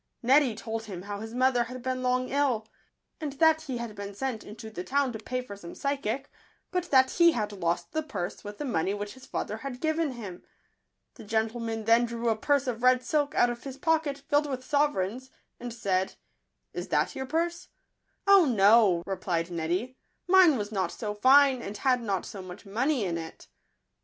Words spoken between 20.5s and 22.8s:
was not so fine, and had not so much